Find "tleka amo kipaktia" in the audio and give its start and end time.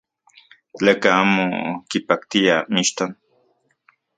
0.77-2.55